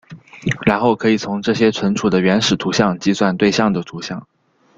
[0.65, 4.25] 然后可以从这些存储的原始图像计算对象的图像。